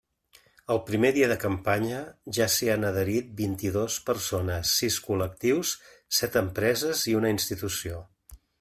El 0.75 0.79
primer 0.85 1.09
dia 1.17 1.27
de 1.31 1.35
campanya 1.43 1.99
ja 2.37 2.47
s'hi 2.53 2.69
han 2.75 2.87
adherit 2.87 3.29
vint-i-dos 3.41 3.97
persones, 4.09 4.73
sis 4.81 4.97
col·lectius, 5.11 5.75
set 6.23 6.39
empreses 6.45 7.05
i 7.13 7.15
una 7.21 7.35
institució. 7.39 8.05